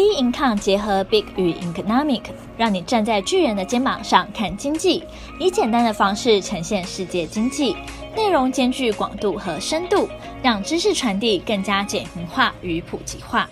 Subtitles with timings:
[0.00, 2.22] B Income 结合 Big 与 Economic，
[2.56, 5.04] 让你站在巨人的肩膀上看经济，
[5.38, 7.76] 以简单的方式呈现世界经济，
[8.16, 10.08] 内容兼具广度和深度，
[10.42, 13.50] 让知识传递更加简明化与普及化。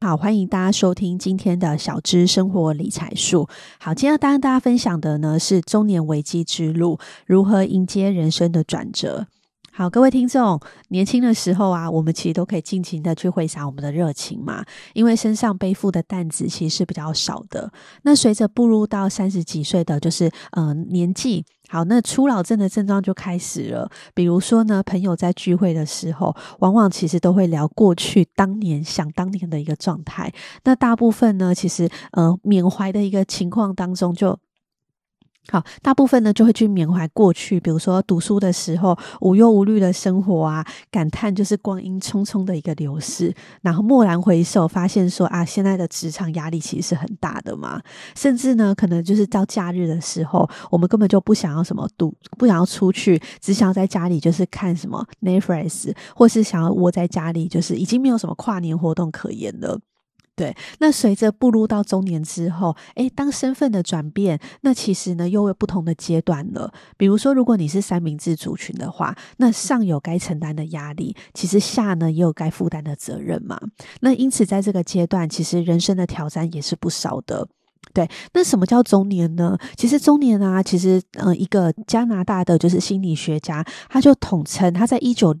[0.00, 3.48] 好，欢迎大家收听今天的小资生活理财术。
[3.78, 9.28] 好，今天要跟大家分享的呢是中年危机之路，如何迎接人生的转折。
[9.76, 10.60] 好，各位听众，
[10.90, 17.72] 年轻的时候啊，我们其实都可以尽情的去挥洒我们的热情嘛，因为身上背负的担子其实是比较少的。
[18.02, 23.90] 那随着步入到三十几岁的就是呃年纪，好，那初老症的症状就开始了。
[24.14, 30.32] 比如说呢，朋友在聚会的时候，往往其实都会聊过去当年想当年的一个状态。
[30.62, 34.38] 那大部分呢，其实呃缅怀的一个情况当中就。
[35.50, 47.80] 好，大部分呢就会去缅怀过去，比如说读书的时候无忧无虑的生活啊，感叹就是光阴匆匆的一个流逝，然后蓦然回首，发现说啊，现在的职场压力其实是很大的嘛，
[48.16, 59.78] 甚至呢，可能就是到假日的时候，我们根本就不想要什么读，不想要出去，只想要在家里就是看什么 Netflix，或是想要窝在家里，就是已经没有什么跨年活动可言了。
[60.36, 66.72] 对，那随着步入到中年之后，诶，当身份的转变，那其实呢又有不同的阶段了。
[66.96, 73.60] 比如说，如果你是三明治族群的话，那上有该承担的压力，其实下呢也有该负担的责任嘛。
[74.00, 77.46] 那因此，在这个阶段，其实人生的挑战也是不少的。
[77.92, 79.56] 对，那什么叫中年呢？
[79.76, 85.36] 其实中年啊，其实呃，一个加拿大的就是心理学家，他就统称他在一九。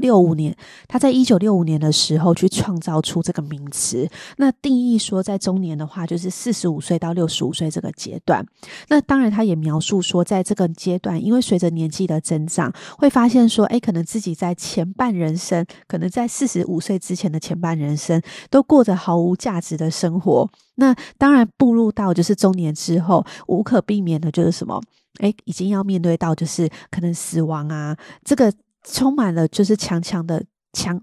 [0.00, 0.54] 六五年，
[0.88, 4.08] 他在一九六五年的时候去创造出这个名词。
[4.36, 8.44] 那定义说，在中年的话，就是四十五岁到六十五岁这个阶段。
[8.88, 18.20] 那当然，他也描述说，在这个阶段，因为随着年纪的增长，会发现说，哎，可能自己在前半人生，可能在四十五岁之前的前半人生，
[18.50, 20.48] 都过着毫无价值的生活。
[20.76, 24.80] 那当然，步入到就是中年之后，无可避免的就是什么？
[25.18, 28.52] 哎，已经要面对到就是可能死亡啊，这个。
[28.82, 31.00] 充满了就是强强的强，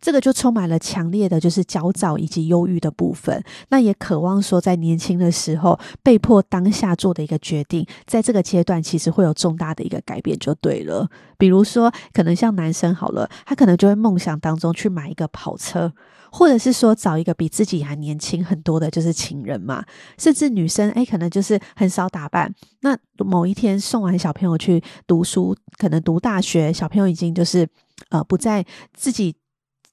[0.00, 3.42] 这个就充满了强烈的就是焦躁以及忧郁的部分。
[3.68, 11.08] 那也渴望说，在年轻的时候被迫当下做的一个决定，在这个阶段其实会有重大的一个改变，就对了。
[11.36, 15.92] 比如说，可能像男生好了，他可能就会梦想当中去买一个跑车。
[16.30, 19.82] 或者是说找一个比自己还年轻很多的，就是情人嘛。
[20.18, 22.54] 甚至女生，哎，可能就是很少打扮。
[22.82, 22.94] 那
[23.24, 27.66] 某一天送完小朋友去读书，可能读大学，小朋友已经就是
[28.10, 29.34] 呃不在自己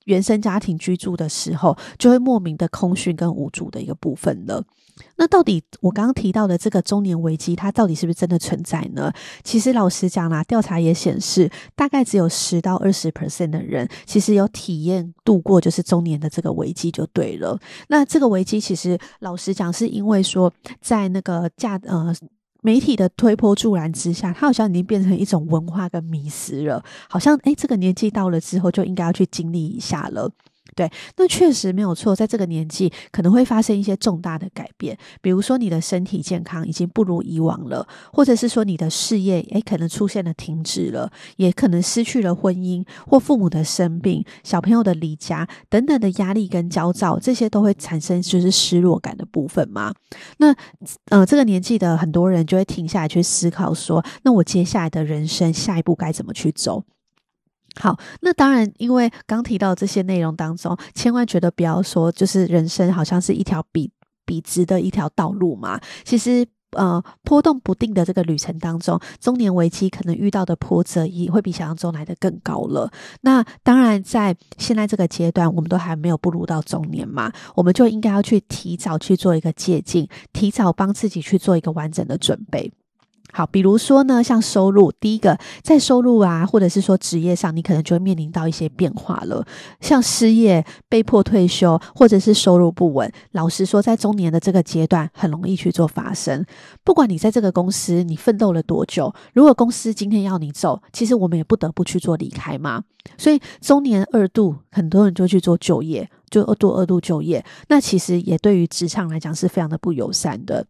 [0.05, 4.63] 原生家庭居住的时候，就会莫名的空虚跟无助的一个部分了。
[5.17, 9.11] 那到底我刚刚提到的这个中年危机，它到底是不是真的存在呢？
[9.43, 17.59] 其实老实讲啦，调查也显示，大概只有十到二十 percent 的人，其实有体验度过就是中年的这个危机就对了。
[17.89, 22.15] 那这个危机其实老实讲，是因为说在那个价呃
[22.65, 30.31] 媒体的推波助澜之下，它好像已经变成一种文化跟迷失了，好像诶，这个年纪到了之后就应该要去经历一下了。
[30.75, 49.93] 对，那确实没有错，在这个年纪可能会发生一些重大的改变，比如说你的身体健康已经不如以往了，或者是说你的事业诶可能出现了停止了，也可能失去了婚姻或父母的生病、小朋友的离家等等的压力跟焦躁，这些都会产生就是失落感的部分嘛。
[50.39, 50.53] 那
[51.05, 56.83] 呃，这个年纪的很多人就会停下来去思考说，那我接下来的人生下一步该怎么去走？
[57.79, 63.91] 好，那当然，因为刚提到这些内容当中，千万觉得不要说，就是人生好像是一条笔
[64.25, 65.79] 笔直的一条道路嘛。
[66.03, 72.91] 其实，呃，波动不定的这个旅程当中，中年危机可能遇到的波折也会比想象中来得更高了。
[73.21, 82.71] 那当然，在现在这个阶段，我们都还没有步入到中年嘛，我们就应该要去提早去做一个借镜，提早帮自己去做一个完整的准备。
[83.35, 89.45] 好，比如说呢，像收入，第一个在收入啊，或者是说职业上，你可能就会面临到一些变化了，
[89.81, 93.11] 像失业、被迫退休，或者是收入不稳。
[93.33, 96.45] 老实说，在中年的这个阶段，很容易去做发生。
[96.85, 102.83] 不管你在这个公司你奋斗了多久，如果公司今天要你走，其实我们也不得不去做离开嘛。
[103.17, 106.09] 所以中年二度，很多人就去做就业。
[106.35, 110.65] 就二度二度就业，那其实也对于职场来讲是非常的不友善的。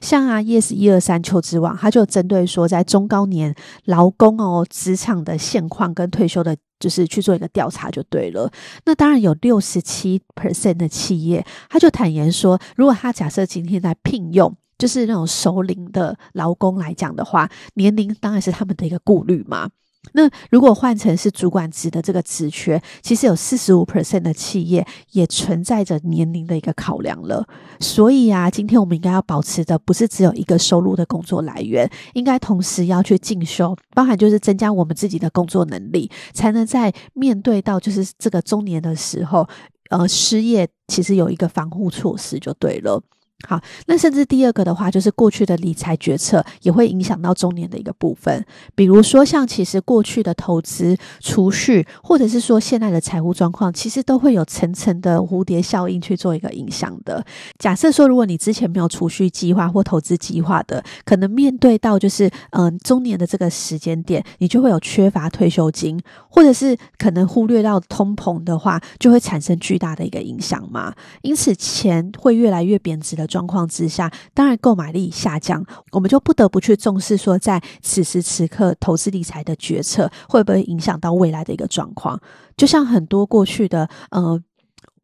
[0.00, 8.50] 像啊，Yes 一二三求职网，它就针对说在中高年劳工哦，职场的现况跟退休的，就是去做一个调查就对了。
[8.86, 19.68] 那当然有六十七 percent 的企业，他就坦言说，如果他假设今天在聘用，就是那种熟龄的劳工来讲的话，年龄当然是他们的一个顾虑嘛。
[20.12, 27.46] 那如果换成是主管职的这个职缺，其实有四十五 percent 的企业也存在着年龄的一个考量了。
[27.80, 39.46] 所以啊，今天我们应该要保持的不是只有一个收入的工作来源，应该同时要去进修，包含就是增加我们自己的工作能力，才能在面对到就是这个中年的时候，
[39.90, 43.02] 呃，失业其实有一个防护措施就对了。
[43.48, 48.44] 好，那甚至第二个的话，就是过去的理财决策也会影响到中年的一个部分。
[48.74, 57.24] 比如说，像其实过去的投资、储蓄，或者是说现在的财务状况，其实都会有层层的蝴蝶效应去做一个影响的。
[57.58, 65.98] 假设说，如果你之前没有储蓄计划或投资计划的，可能面对到就是嗯、中年的这个时间点，你就会有缺乏退休金，
[66.28, 70.94] 或者是可能忽略到通膨的话，就会产生巨大的一个影响嘛。
[71.22, 73.29] 因此，钱会越来越贬值的。
[73.30, 82.20] 状况之下，当然购买力下降，我们就不得不去重视说，在此时此刻投资理财的决策会不会影响到未来的一个状况。
[82.56, 84.38] 就像很多过去的呃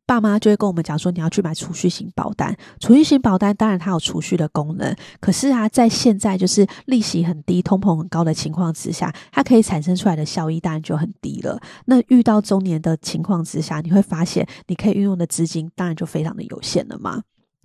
[0.05, 2.57] 爸妈就会跟我们讲说，你要去买储蓄型保单。
[2.79, 11.59] 储蓄型保单当然它有储蓄的功能，可是啊，在现在就是利息很低、通膨很高的情况之下，它可以产生出来的效益当然就很低了。
[11.87, 17.23] 那遇到中年的情况之下，你会发现你可以运用的资金当然就非常的有限了嘛。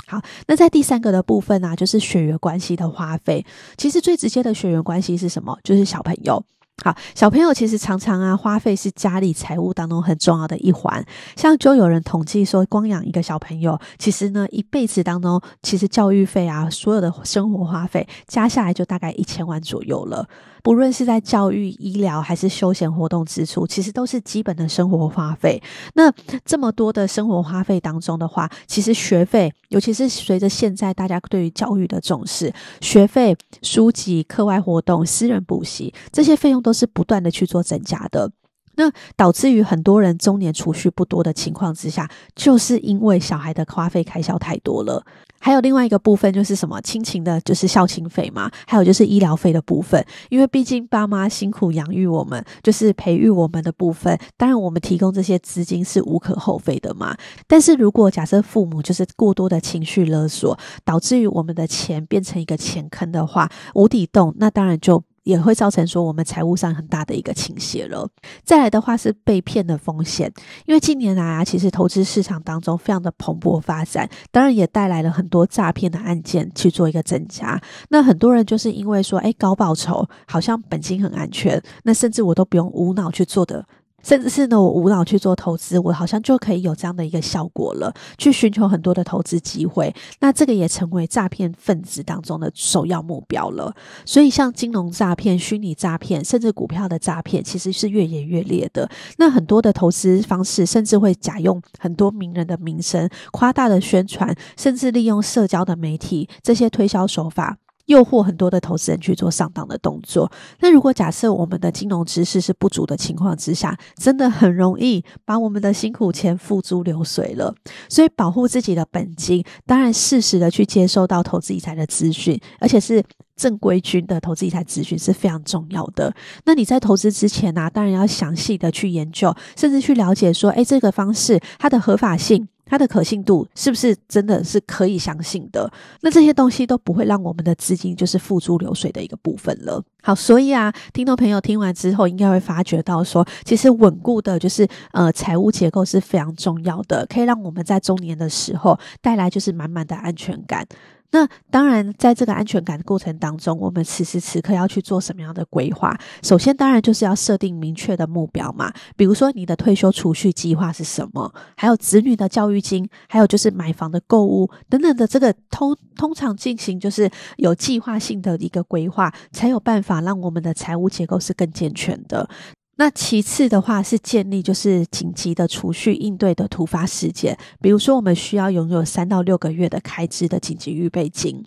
[0.07, 3.45] 好，那在第三个的部分呢、啊，就是血缘关系的花费。
[3.77, 5.57] 其实最直接的血缘关系是什么？
[5.63, 6.43] 就是小朋友。
[6.83, 11.05] 好，小朋友其实常常啊，花费是家里财务当中很重要的一环。
[11.35, 20.27] 像就有人统计说，光养一个小朋友，其实呢，一辈子当中，其实教育费啊，所有的生活花费加下来就大概一千万左右了。
[20.63, 25.59] 不论是在教育、医疗还是休闲活动支出，其实都是基本的生活花费。
[25.95, 26.11] 那
[26.45, 38.31] 这么多的生活花费当中的话，其实学费，尤其是随着现在大家对于教育的重视，学费、书籍、课外活动、私人补习这些费用都都是不断的去做增加的。
[38.75, 45.05] 那导致于很多人中年储蓄不多的情况之下，就是因为小孩的花费开销太多了。
[45.41, 50.01] 还有另外一个部分就是什么亲情的，就是孝亲费嘛，还有就是医疗费的部分。
[50.29, 57.17] 因为毕竟爸妈辛苦养育我们，就是培育我们的部分，当然我们提供这些资金是无可厚非的嘛。
[57.47, 65.03] 但是如果假设父母就是过多的情绪勒索，导致于我们的钱变成一个钱坑的话，无底洞，那当然就。
[65.23, 68.07] 也会造成说我们财务上很大的一个倾斜了。
[68.43, 70.31] 再来的话是被骗的风险，
[70.65, 77.61] 因为近年来啊，其实投资市场当中非常的蓬勃发展，当然也带来了很多诈骗的案件去做一个增加。
[77.89, 83.65] 那很多人就是因为说，哎，高报酬好像本金很安全，那甚至我都不用无脑去做的。
[84.03, 89.93] 甚至是呢，我无脑去做投资，我好像就可以有这样的一个效果了，去寻求很多的投资机会。
[90.19, 93.73] 那这个也成为诈骗分子当中的首要目标了。
[94.05, 98.89] 所以，像金融诈骗、虚拟诈骗，甚至股票的诈骗，其实是越演越烈的。
[99.17, 107.57] 那很多的投资方式，甚至会假用很多名人的名声，夸大的宣传，甚至利用社交的媒体这些推销手法。
[107.85, 110.31] 诱惑很多的投资人去做上当的动作。
[110.59, 117.53] 那如果假设我们的金融知识是不足的情况之下，真的很容易把我们的辛苦钱付诸流水了。
[117.89, 123.03] 所以保护自己的本金，当然适时的去接收到投资理财的资讯，而且是
[123.35, 126.13] 正规军的投资理财资讯是非常重要的。
[126.45, 132.47] 那你在投资之前呢、啊，当然要详细的去研究，甚至去了解说，诶，这个方式它的合法性。
[132.71, 135.69] 它的可信度是不是真的是可以相信的？
[135.99, 139.83] 那这些东西都不会让我们的资金就是付诸流水的一个部分了。
[140.01, 150.65] 好，所以啊，听众朋友听完之后，应该会发觉到说，其实稳固的就是呃财务结构是非常重要的，可以让我们在中年的时候带来就是满满的安全感。
[151.11, 155.97] 那当然，在这个安全感的过程当中，我们此时此刻要去做什么样的规划？
[156.23, 158.71] 首先，当然就是要设定明确的目标嘛。
[158.95, 161.33] 比如说，你的退休储蓄计划是什么？
[161.57, 172.29] 还有子女的教育金，还有就是买房的购物等等的，这个通通常进行就是有计划性的一个规划，才有办法让我们的财务结构是更健全的。
[172.77, 181.45] 那其次的话是建立就是紧急的储蓄应对的突发事件，比如说我们需要拥有三到六个月的开支的紧急预备金。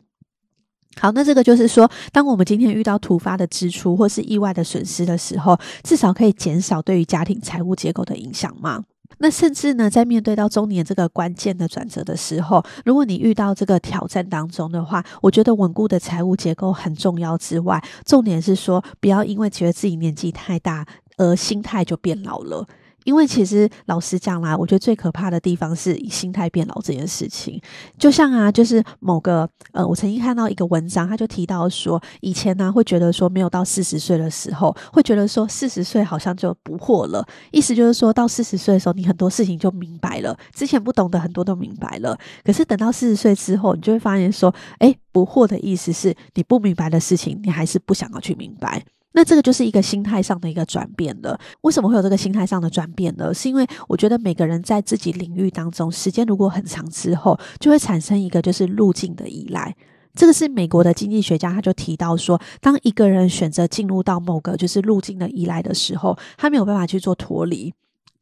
[1.01, 8.85] 好，那这个就是说，当我们今天遇到突发的支出或是意外的损失的时候，至少可以减少对于家庭财务结构的影响嘛。
[9.19, 20.87] 那甚至呢，在面对到中年这个关键的转折的时候，如果你遇到这个挑战当中的话，我觉得稳固的财务结构很重要之外，重点是说，不要因为觉得自己年纪太大。
[21.17, 22.67] 而心态就变老了，
[23.05, 27.61] 因为其实老实讲啦，我觉得最可怕的地方是心态变老这件事情。
[27.99, 37.25] 就像啊，就是某个呃，我曾经看到一个文章，他就提到说，以前呢、啊、会觉得说没有到四十岁的时候，会觉得说四十岁好像就不惑了。
[37.53, 42.19] 意思就是说到四十岁的时候，你很多事情就明白了，之前不懂的很多都明白了。
[42.43, 48.83] 可是等到四十岁之后，你就会发现说，诶，不惑的意思是你不明白的事情，你还是不想要去明白。
[49.15, 51.39] 那这个就是一个心态上的一个转变了。
[51.63, 53.33] 为什么会有这个心态上的转变呢？
[53.33, 59.75] 是因为我觉得每个人在自己领域当中，时间如果很长之后，就会产生一个就是路径的依赖。
[60.15, 67.73] 这个是美国的经济学家，他就提到说，当一个人选择进入到某个就是路径的依赖的时候，他没有办法去做脱离。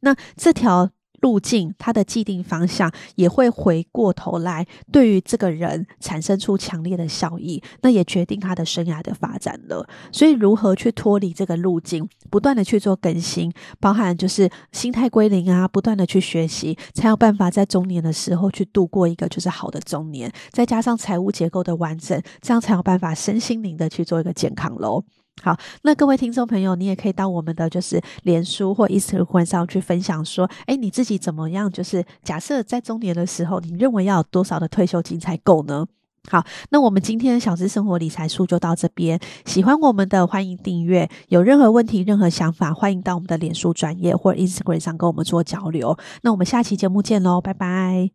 [0.01, 0.91] 那这条。
[1.23, 9.89] 路径，它的既定方向也会回过头来，对于这个人产生出强烈的效益，那也决定他的生涯的发展了。
[10.11, 20.31] 所以，如何去脱离这个路径，不断的去做更新，包含就是心态归零啊，不断的去学习，才有办法在中年的时候去度过一个就是好的中年。
[20.51, 25.05] 再加上财务结构的完整，这样才有办法身心灵的去做一个健康喽。
[25.41, 31.71] 好，那各位听众朋友，你也可以到我们的就是脸书或 Instagram 上去分享说，诶，你自己怎么样？
[31.71, 35.87] 就是假设在中年的时候，你认为要有多少的退休金才够呢？
[36.31, 39.19] 好，那我们今天的小资生活理财书就到这边。
[39.45, 41.11] 喜欢我们的，欢迎订阅。
[41.27, 45.99] 有任何问题、任何想法，欢迎到我们的脸书专页或 Instagram 上跟我们做交流。
[46.23, 48.13] 那我们下期节目见喽，拜拜。